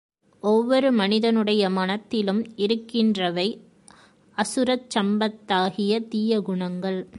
[0.41, 3.61] ஒவ்வொரு மனிதனுடைய மனத் திலும் இருக்கின்றவை
[4.31, 7.07] அசுர சம்பத்தாகிய தீய குணங்கள்.